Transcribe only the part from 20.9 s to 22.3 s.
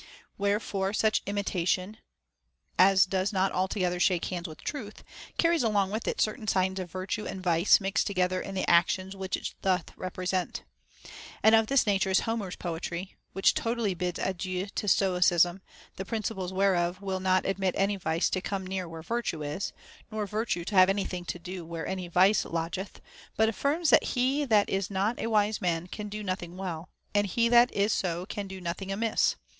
thing to do where any